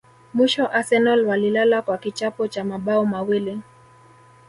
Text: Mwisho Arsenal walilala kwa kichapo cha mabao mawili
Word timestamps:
Mwisho 0.33 0.67
Arsenal 0.67 1.25
walilala 1.25 1.81
kwa 1.81 1.97
kichapo 1.97 2.47
cha 2.47 2.63
mabao 2.63 3.05
mawili 3.05 3.61